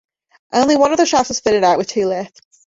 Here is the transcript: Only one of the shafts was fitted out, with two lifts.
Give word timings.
Only 0.51 0.77
one 0.77 0.89
of 0.93 0.97
the 0.97 1.05
shafts 1.05 1.29
was 1.29 1.39
fitted 1.41 1.63
out, 1.63 1.77
with 1.77 1.89
two 1.89 2.07
lifts. 2.07 2.41